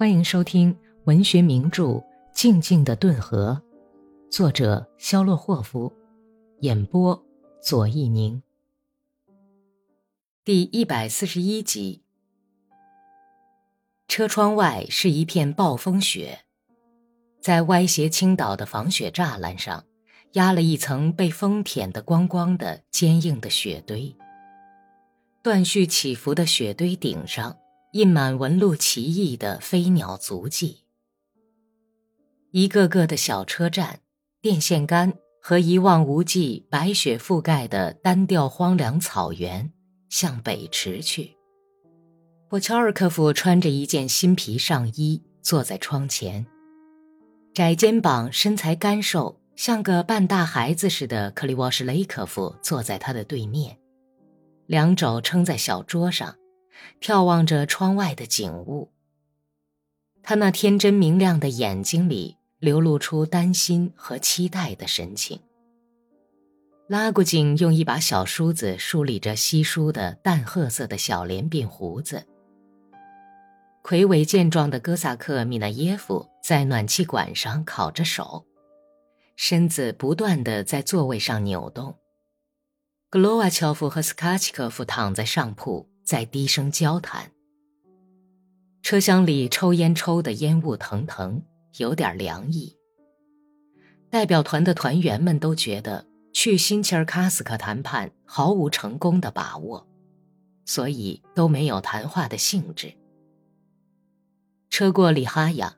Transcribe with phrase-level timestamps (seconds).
[0.00, 0.74] 欢迎收听
[1.04, 1.84] 文学名著
[2.32, 3.60] 《静静的顿河》，
[4.32, 5.92] 作者肖洛霍夫，
[6.60, 7.22] 演播
[7.62, 8.42] 左一宁。
[10.42, 12.02] 第一百四十一集。
[14.08, 16.46] 车窗外是一片暴风雪，
[17.42, 19.84] 在歪斜倾倒的防雪栅栏上，
[20.32, 24.16] 压了一层被风舔得光光的坚硬的雪堆。
[25.42, 27.54] 断续起伏的雪堆顶上。
[27.92, 30.84] 印满纹路奇异的飞鸟足迹，
[32.52, 33.98] 一个个的小车站、
[34.40, 39.72] 电线杆和一望无际、白雪覆盖的单调荒凉草原
[40.08, 41.36] 向北驰去。
[42.48, 46.46] 波乔尔科夫穿着一件新皮上衣，坐在窗前。
[47.52, 53.76] 窄肩膀、身材干瘦、像个半大孩子似的克里沃什雷科夫坐在他的对面，
[54.66, 56.36] 两肘撑在小桌上。
[57.00, 58.90] 眺望着窗外的景物，
[60.22, 65.40] 他那天真明亮的眼睛里流露出担心和期待的神情。
[66.88, 72.26] 拉古井用一把小梳子梳理着稀疏的淡褐色的小连鬓胡子。
[73.82, 78.44] 魁伟健壮的哥萨克米纳耶夫在暖气管上烤着手，
[79.36, 81.96] 身子不断的在座位上扭动。
[83.08, 85.89] 格罗瓦乔夫和斯卡奇科夫躺在上铺。
[86.10, 87.30] 在低声交谈。
[88.82, 91.40] 车厢里抽烟抽的烟雾腾腾，
[91.76, 92.76] 有点凉意。
[94.10, 99.86] 代表团的团员们都觉得去新切尔卡斯克谈判毫无成功的把握，
[100.64, 102.92] 所以都没有谈话的兴致。
[104.68, 105.76] 车过里哈亚，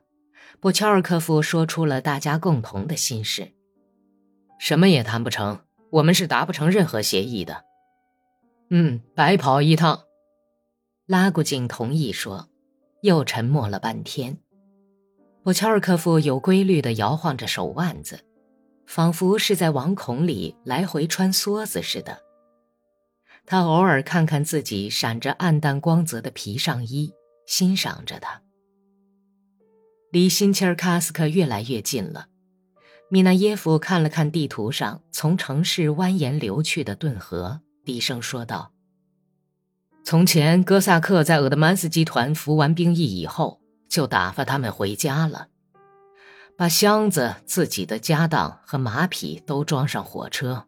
[0.59, 3.51] 布乔尔科夫说出了大家共同的心事：
[4.57, 5.59] 什么也谈不成，
[5.91, 7.65] 我们是达不成任何协议的。
[8.71, 10.05] 嗯，白跑一趟。
[11.13, 12.49] 拉古井同意说，
[13.03, 14.35] 又沉默了半天。
[15.43, 18.19] 波乔尔科夫有规律地摇晃着手腕子，
[18.87, 22.17] 仿佛是在网孔里来回穿梭子似的。
[23.45, 27.13] 他偶尔看看自己闪着暗淡光泽的皮上衣，
[27.45, 28.41] 欣赏着它。
[30.11, 32.25] 离新切尔卡斯克越来越近了。
[33.11, 38.72] 米纳耶夫看了看地图上从城市蜿蜒流去的顿河，低声说道。
[40.05, 45.47] 从前，哥萨克在俄德曼斯集团服完兵役以后，就打发他们回家了，
[46.57, 50.67] 把箱子、自己的家当和马匹都装上火车。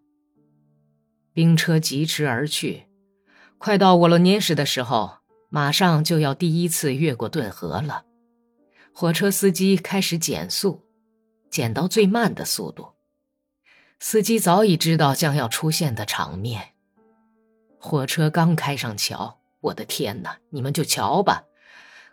[1.34, 2.86] 兵车疾驰而去，
[3.58, 5.18] 快到沃罗涅什的时候，
[5.50, 8.06] 马上就要第一次越过顿河了。
[8.94, 10.82] 火车司机开始减速，
[11.52, 12.94] 减到最慢的速度。
[14.00, 16.75] 司机早已知道将要出现的场面。
[17.86, 20.40] 火车刚开上桥，我的天哪！
[20.50, 21.44] 你们就瞧吧，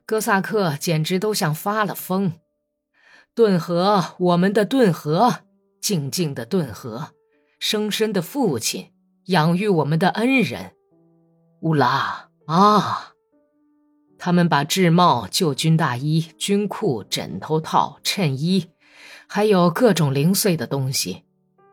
[0.04, 2.34] 哥萨克简直都像发了疯。
[3.34, 5.44] 顿河，我们的顿河，
[5.80, 7.14] 静静的顿河，
[7.58, 8.92] 生身的父亲，
[9.28, 10.74] 养育我们的恩人，
[11.62, 13.14] 乌拉啊！
[14.18, 18.68] 他们把制帽、旧军大衣、军裤、枕头套、衬衣，
[19.26, 21.24] 还有各种零碎的东西，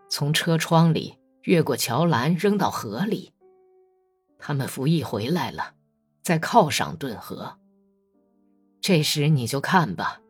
[0.10, 3.34] 从车窗里越过桥栏，扔到河里。
[4.40, 5.76] 他们服役回来了，
[6.24, 7.60] 在靠上顿河。
[8.82, 10.22] 这时你就看吧，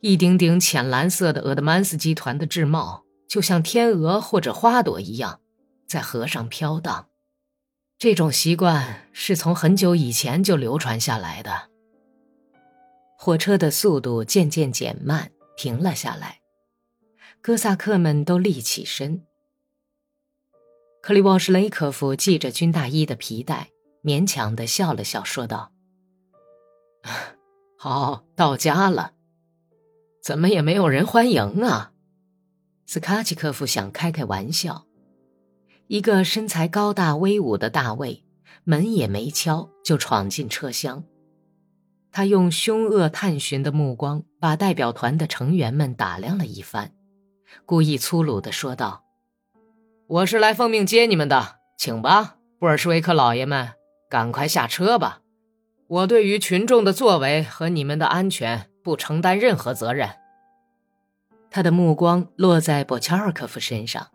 [0.00, 5.40] 一顶顶浅蓝色的俄德曼斯集团的制帽，就像天鹅或者花朵一样，
[5.86, 7.08] 在河上飘荡。
[7.98, 11.68] 这种习惯是从很久以前就流传下来的。
[13.18, 16.38] 火车的速度渐渐减慢，停了下来。
[17.42, 19.24] 哥萨克们都立起身。
[21.00, 23.70] 克里沃什雷科夫系着军大衣的皮带，
[24.02, 25.72] 勉强的笑了笑，说道
[27.78, 29.12] ：“好，到家了。
[30.22, 31.92] 怎么也没有人欢迎啊？”
[32.84, 34.86] 斯卡奇科夫想开开玩笑。
[35.86, 38.24] 一个身材高大威武的大卫，
[38.64, 41.04] 门也没敲就闯进车厢。
[42.10, 46.92] 他用凶恶探寻的目光把代表团的成员们打量了一番，
[47.64, 49.07] 故意粗鲁的说道。
[50.08, 53.74] 我是来奉命接你们的，请吧，布尔什维克老爷们，
[54.08, 55.20] 赶快下车吧。
[55.86, 60.08] 我对于群众的作为和你们的安全不承担任何责任。
[61.50, 64.08] 他的目光落在波乔尔科夫身上，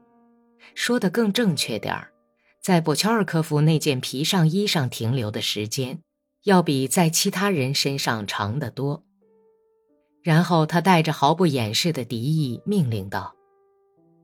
[0.74, 2.12] 说的更正确点儿，
[2.60, 6.00] 在波乔尔科夫那件皮上衣上停留的时间，
[6.46, 9.04] 要比在其他人身上长得多。
[10.24, 13.36] 然后他带着毫不掩饰的敌意命令道：“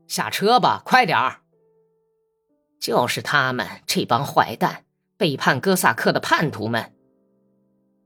[0.08, 1.39] 下车吧，快点儿。”
[2.80, 4.84] 就是他们这帮坏蛋，
[5.16, 6.92] 背叛哥萨克的叛徒们。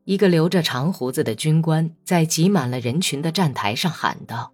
[0.05, 4.53] 一个留着长胡子的军官在挤满了人群的站台上喊道。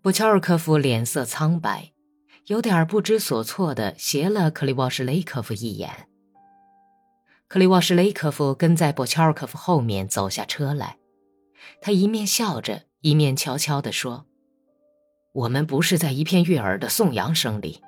[0.00, 1.92] 布乔尔科夫脸色苍白，
[2.46, 5.90] 有点不知所措地斜了克里沃什雷科夫一眼。
[7.48, 10.98] 克里沃什雷科夫跟在布乔尔科夫后面走下车来，
[11.80, 14.26] 他一面笑着，一面悄悄地说
[15.32, 17.82] ：“我们不是在一片悦耳的颂扬声里，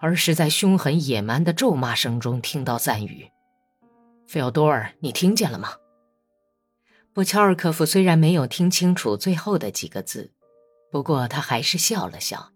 [0.00, 3.30] 而是在凶狠野蛮的咒骂声中听到赞誉。”
[4.26, 5.70] 费奥多尔，你听见了吗？
[7.12, 10.32] 布乔尔科夫虽然没有听清楚最后的几个字。
[10.90, 12.50] 不过他还是笑了笑。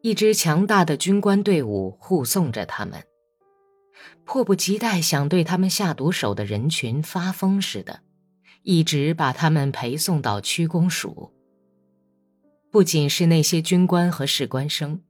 [0.00, 3.04] 一支强大的军官队伍护送着他们，
[4.24, 8.00] 迫不及待想对他们下毒手的人群发疯似的，
[8.62, 11.34] 一直把他们陪送到区公署。
[12.70, 15.02] 不仅是那些军官和士官生，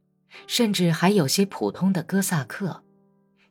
[0.46, 2.82] 甚至还有些普通的哥萨克，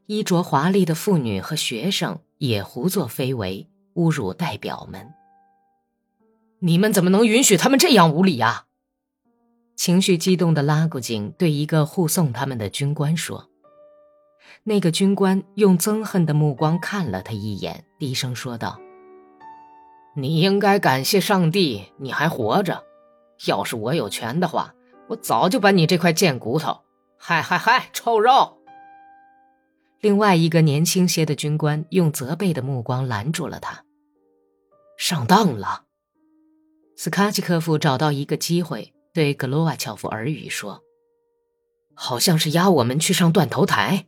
[0.06, 5.14] 衣着华丽的妇女和学生也胡作非为，侮辱代表们。
[6.60, 8.66] 你们怎么能允许他们这样无礼啊？
[9.76, 13.50] 情绪激动的拉古井对一个护送他们的军官说。
[14.64, 18.80] 那个军官用憎恨的目光看了他一眼，低声说道
[20.16, 22.84] ：“你应该感谢上帝，你还活着。
[23.48, 24.76] 要是我有权的话，
[25.12, 26.82] 我早就把你这块贱骨头……
[27.18, 28.58] 嗨嗨嗨，臭肉！”
[30.00, 33.84] 另外一个年轻些的军官用责备的目光拦住了他
[34.98, 35.86] ：“上当了。”
[36.96, 40.82] 斯卡奇科夫找到一个机会，对格罗瓦乔夫耳语说
[41.94, 44.08] ：“好像是押我们去上断头台。”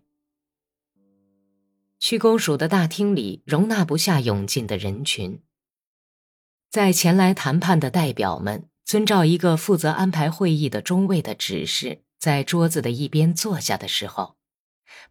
[1.99, 5.41] 区公署的大厅里容纳不下涌进的人群。
[6.69, 14.35] 在前来谈判的代表们遵照一个负责安排会议的中尉的指示，在桌子的一边坐下的时候，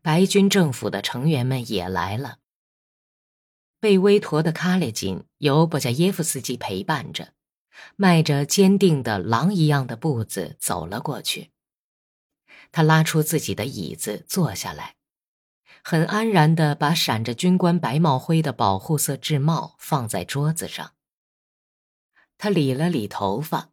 [0.01, 2.39] 白军政府的成员们也来了。
[3.81, 7.33] 被威陀的卡列金由布加耶夫斯基陪伴着。
[7.97, 11.51] 迈着坚定的狼一样的步子走了过去。
[12.71, 14.97] 他拉出自己的椅子坐下来，
[15.83, 20.93] 很安然地把闪着军官白帽徽的保护色制帽放在桌子上。
[22.43, 23.69] 他理了理头发，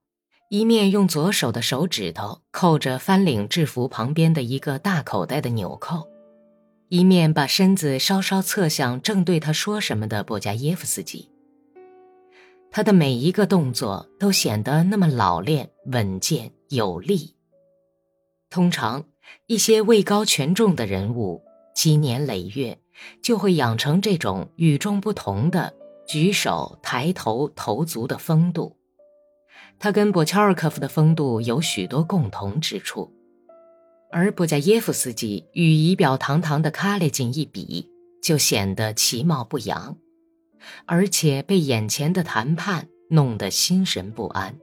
[0.48, 6.08] 一面用左手的手指头扣着翻领制服旁边的一个大口袋的纽扣，
[6.88, 11.32] 一面把身子稍稍侧向正对他说什么的波加耶夫斯基。
[12.70, 17.34] 他的每一个动作都显得那么老练、稳健、有力。
[18.52, 19.04] 通常，
[19.48, 21.42] 一些位高权重的人物，
[21.74, 22.78] 积年累月
[23.24, 25.74] 就会养成这种与众不同的
[26.10, 28.76] 举手、抬头、投足的风度。
[29.78, 33.14] 他跟波乔尔科夫的风度有许多共同之处，
[34.12, 37.88] 而布加耶夫斯基与仪表堂堂的卡列金一比，
[38.24, 39.96] 就显得其貌不扬。
[40.88, 44.58] 而且被眼前的谈判弄得心神不安，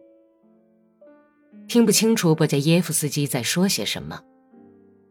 [1.68, 4.20] 听不清楚布加耶夫斯基在说些什么，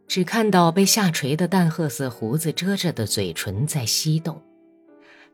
[0.06, 4.40] 只看到被下垂的淡褐色胡子遮着的嘴唇在翕动，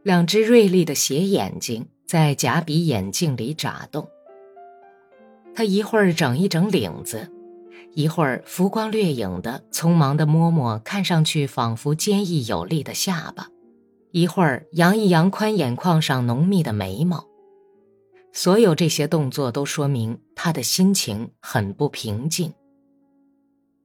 [0.03, 4.07] 两只锐利的斜眼睛在假鼻眼镜里眨动。
[5.53, 7.29] 他一会儿整一整领子，
[7.93, 13.49] 一会儿浮光掠影的匆忙地摸摸看上去仿佛坚毅有力的下巴。
[14.11, 17.25] 一会儿扬一扬宽眼眶上浓密的眉毛，
[18.33, 22.53] 所有这些动作都说明他的心情很不平静。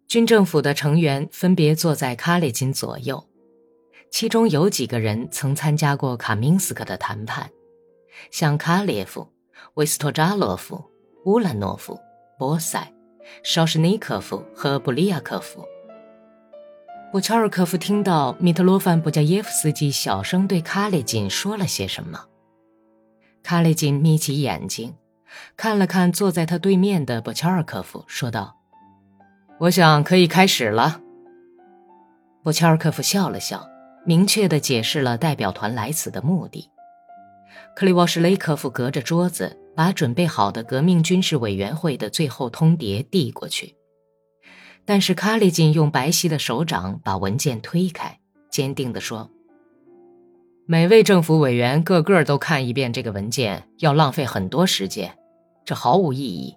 [0.09, 3.25] 军政府的成员分别坐在卡列金左右，
[4.19, 7.51] 其中有几个人曾参加过卡明斯克的谈判，
[8.31, 9.29] 像卡列夫、
[9.75, 10.83] 维斯托扎洛夫、
[11.27, 12.01] 乌兰诺夫、
[12.39, 12.91] 波塞、
[13.43, 15.63] 绍什尼科夫和布利亚科夫。
[17.13, 22.25] 布乔尔科夫听到米特罗凡布加耶夫斯基小声对卡列金说了些什么。
[23.43, 24.95] 卡列金眯起眼睛，
[25.59, 28.57] 看了看坐在他对面的布乔尔科夫，说道
[29.61, 31.03] ：“我想可以开始了。”
[32.43, 33.69] 布乔尔科夫笑了笑，
[34.07, 36.71] 明确地解释了代表团来此的目的。
[37.75, 43.77] 克里沃什雷科夫隔着桌子，把准备好的革命军事委员会的最后通牒递过去。
[44.85, 49.29] 但是卡利金用白皙的手掌把文件推开，坚定地说
[50.65, 55.19] ：“每位政府委员个个都看一遍这个文件，要浪费很多时间，
[55.65, 56.55] 这毫无意义。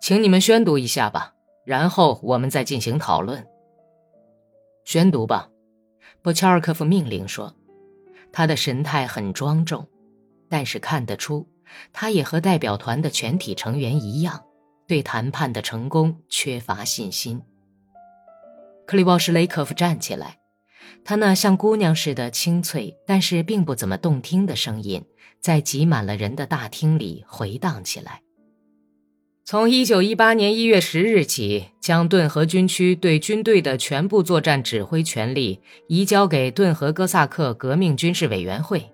[0.00, 1.32] 请你们宣读一下吧，
[1.64, 3.46] 然后我们再进行讨论。”
[4.84, 5.48] 宣读吧，
[6.26, 7.54] 波乔尔科夫命令说。
[8.32, 9.86] 他的神态很庄重，
[10.48, 11.46] 但是看得出，
[11.92, 14.42] 他也和代表团的全体成员一样。
[14.88, 17.40] 对谈判的成功缺乏信心。
[18.88, 20.38] 克里沃什雷科夫站起来，
[21.04, 25.04] 他那像姑娘似的清脆，但是并不怎么动听的声音，
[25.40, 28.22] 在挤满了人的大厅里回荡起来。
[29.48, 38.90] 从一九一八年一月十日起，将顿河军区对军队的全部作战指挥权力移交给顿河哥萨克革命军事委员会。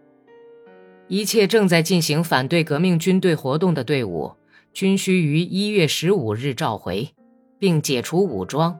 [1.08, 4.32] 一切正在进行反对革命军队活动的队伍，
[4.74, 7.08] 均需于一月十五日召回，
[7.58, 8.78] 并解除武装。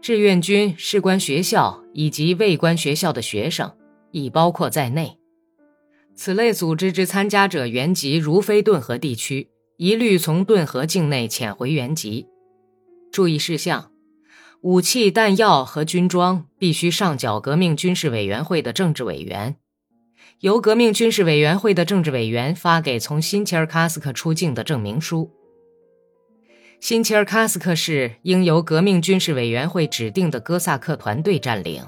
[0.00, 3.72] 志愿军、士官学校以及卫官学校的学生
[4.12, 5.18] 已包括在内。
[6.14, 9.48] 此类组织之参加者原籍如非顿河地区。
[9.82, 12.28] 一律从顿河境内遣回原籍。
[13.10, 13.90] 注意事项：
[14.60, 19.56] 武器、弹药和军装必须上缴革命军事委员会的政治委员，
[20.38, 25.32] 由革命军事委员会的政治委员发给从新切尔卡斯克出境的证明书。
[26.78, 31.82] 新切尔卡斯克市应由革命军事委员会指定的哥萨克团队占领。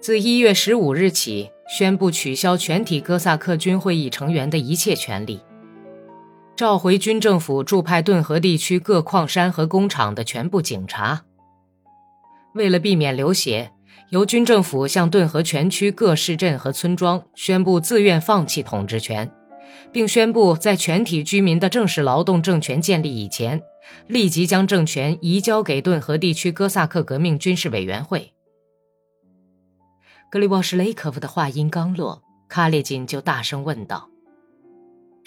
[0.00, 5.40] 自一月十五日起，宣布取消全体哥萨克军会议成员的一切权利。
[6.56, 11.22] 召回军政府驻派顿河地区各矿山和工厂的全部警察。
[12.54, 13.70] 为了避免流血，
[14.08, 19.30] 由军政府向顿河全区各市镇和村庄宣布自愿放弃统治权，
[19.92, 23.62] 并宣布在全体居民的正式劳动政权建立以前，
[24.06, 28.32] 立即将政权移交给顿河地区哥萨克革命军事委员会。
[30.30, 34.08] 格里沃什雷科夫的话音刚落，卡列金就大声问道。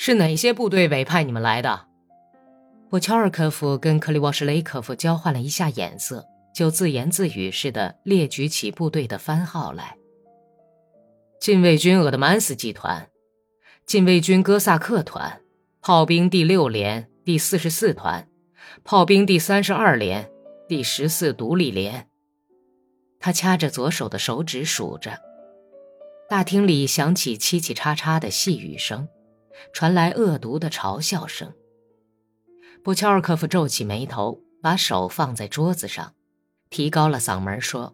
[0.09, 1.85] 是哪些部队委派你们来的？
[2.89, 9.95] 波乔尔科夫跟克里沃什雷科夫交换了一下眼色，就自言自语似的列举起部队的番号来：
[11.39, 13.07] 禁卫军鄂德曼斯集团，
[13.85, 15.41] 禁卫军哥萨克团，
[15.79, 18.27] 炮兵第六连第四十四团，
[18.83, 20.27] 炮兵第三十二连
[20.67, 22.07] 第十四独立连。
[23.19, 25.19] 他掐着左手的手指数着，
[26.27, 29.07] 大厅里响起嘁嘁喳喳的细语声。
[29.73, 31.53] 传来恶毒的嘲笑声。
[32.83, 36.13] 布乔尔科夫皱起眉头，把手放在桌子上，
[36.69, 37.93] 提高了嗓门说：“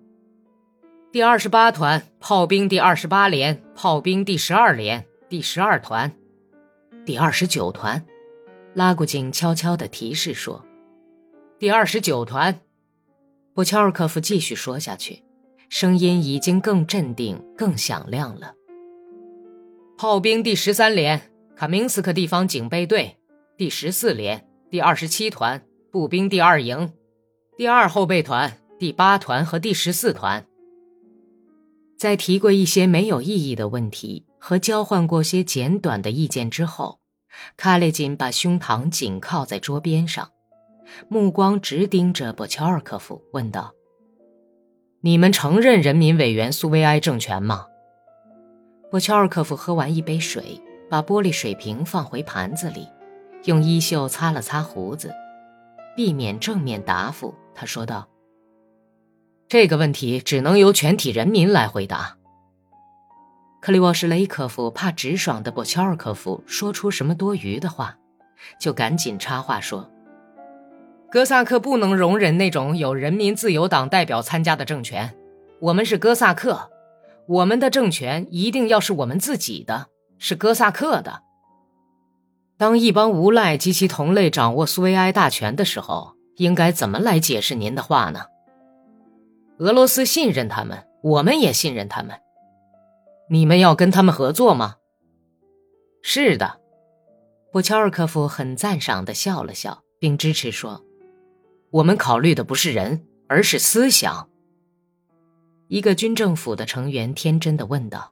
[1.12, 6.12] 第二十八团炮兵第二十八连炮兵第十二连第十二团，
[7.06, 8.06] 第二十九团。”
[8.76, 10.64] 拉古金悄悄地提示说
[11.58, 12.60] ：“第二十九团。”
[13.56, 15.24] 布乔尔科夫继续说下去，
[15.70, 18.54] 声音已经更镇定、更响亮了。
[19.98, 21.32] 炮兵第十三连。
[21.56, 23.18] 卡明斯克地方警备队
[23.58, 26.92] 第十四连第二十七团步兵第二营
[27.56, 30.46] 第二后备团第八团和第十四团，
[31.98, 37.00] 在提过一些没有意义的问题和交换过些简短的意见之后，
[37.56, 40.30] 卡列金把胸膛紧靠在桌边上，
[41.08, 43.74] 目光直盯着波乔尔科夫，问道
[45.00, 47.68] ：“你们承认人民委员苏维埃政权吗？”
[48.92, 50.62] 波乔尔科夫喝完一杯水。
[50.96, 52.88] 把玻璃水瓶放回盘子里，
[53.44, 55.14] 用衣袖擦了擦胡子，
[55.94, 57.36] 避免正面答复。
[57.54, 58.08] 他说道
[59.50, 62.16] ：“这个问题只能由全体人民来回答。”
[63.60, 67.98] 克里沃什雷科夫怕直爽的博乔尔科夫说出什么多余的话，
[68.58, 69.92] 就赶紧插话说
[71.12, 75.14] ：“哥萨克不能容忍那种有人民自由党代表参加的政权。
[75.60, 76.72] 我们是哥萨克，
[77.28, 79.88] 我们的政权一定要是我们自己的。”
[80.18, 81.22] 是哥萨克的。
[82.58, 88.26] 当一帮无赖及其同类掌握苏维埃大权的时候，应该怎么来解释您的话呢？
[89.60, 92.20] 俄罗斯信任他们，我们也信任他们。
[93.30, 94.76] 你们要跟他们合作吗？
[96.02, 96.60] 是的。
[97.52, 100.84] 布乔尔科夫很赞赏的笑了笑，并支持说
[101.72, 104.30] ：“我们考虑的不是人，而是思想。”
[105.68, 108.12] 一个军政府的成员天真的问道。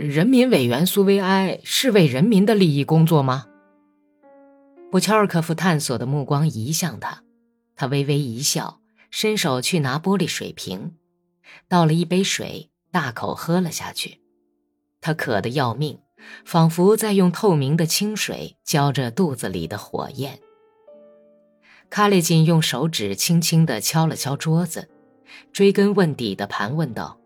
[0.00, 3.44] 人民委员苏维埃是为人民的利益工作吗？
[4.90, 7.22] 布乔尔科夫探索的目光移向他，
[7.76, 8.80] 他微微一笑，
[9.10, 10.94] 伸手去拿玻璃水瓶，
[11.68, 14.22] 倒了一杯水，大口喝了下去。
[15.02, 15.98] 他渴得要命，
[16.46, 20.40] 仿佛在用透明的清水浇着肚子里的火焰。
[21.90, 24.88] 卡列金用手指轻轻地敲了敲桌子，
[25.52, 27.19] 追根问底地盘问道。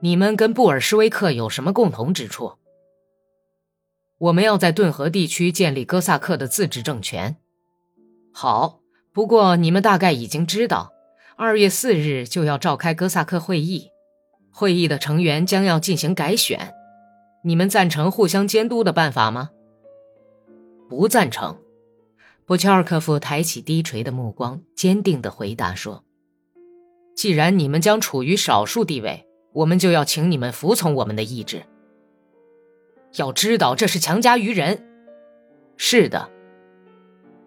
[0.00, 2.54] 你们跟布尔什维克有什么共同之处？
[4.18, 7.36] 我们要在顿河地区建立哥萨克的自治政权。
[8.32, 8.80] 好，
[9.12, 10.92] 不过你们大概已经知道，
[11.36, 13.90] 二月四日就要召开哥萨克会议，
[14.50, 16.74] 会议的成员将要进行改选。
[17.44, 19.50] 你们赞成互相监督的办法吗？
[20.88, 21.58] 不赞成。
[22.44, 26.04] 布乔尔科夫抬起低垂的目光，坚定地回答说
[27.16, 29.26] ：“既然你们将处于少数地位，
[29.56, 31.62] 我们就要请你们服从我们的意志。
[33.14, 34.86] 要知道，这是强加于人。
[35.78, 36.30] 是的。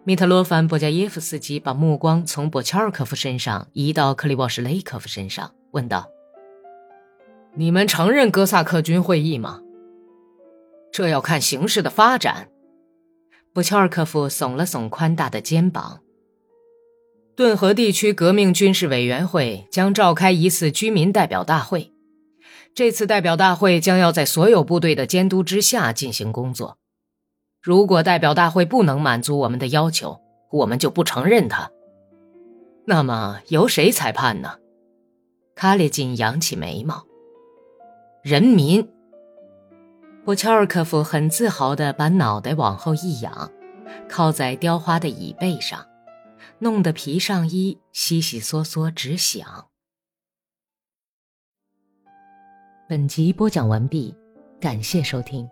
[0.02, 6.08] 米特罗凡·波加耶夫斯基把目光从波切尔科夫身上移到克里沃什雷科夫身上，问道
[7.54, 9.60] ：“你们承认哥萨克军会议吗？”
[10.90, 12.48] 这要看形势的发展。
[13.52, 16.00] 波切尔科夫耸了耸宽大的肩膀。
[17.36, 21.92] 顿河地区革命军事委员会将召开一次居民代表大会，
[22.74, 26.78] 这次代表大会将要在所有部队的监督之下进行工作。
[27.60, 31.70] 如果代表大会不能满足我们的要求，我们就不承认他。
[32.86, 34.56] 那么由谁裁判呢？
[35.54, 37.04] 卡列金扬起眉毛。
[38.22, 38.88] 人民。
[40.24, 43.50] 波乔尔科夫很自豪地把脑袋往后一仰，
[44.08, 45.86] 靠在雕花的椅背上。
[46.60, 49.69] 弄得皮上衣悉悉嗦嗦直响。
[52.90, 54.12] 本集播讲完毕，
[54.60, 55.48] 感谢收听。